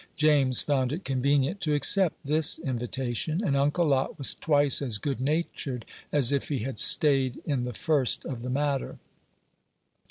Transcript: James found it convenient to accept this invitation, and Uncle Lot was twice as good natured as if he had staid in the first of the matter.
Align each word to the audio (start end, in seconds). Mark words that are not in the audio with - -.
James 0.15 0.63
found 0.63 0.91
it 0.91 1.05
convenient 1.05 1.61
to 1.61 1.75
accept 1.75 2.25
this 2.25 2.57
invitation, 2.57 3.43
and 3.45 3.55
Uncle 3.55 3.85
Lot 3.85 4.17
was 4.17 4.33
twice 4.33 4.81
as 4.81 4.97
good 4.97 5.21
natured 5.21 5.85
as 6.11 6.31
if 6.31 6.49
he 6.49 6.57
had 6.57 6.79
staid 6.79 7.39
in 7.45 7.65
the 7.65 7.73
first 7.73 8.25
of 8.25 8.41
the 8.41 8.49
matter. 8.49 8.97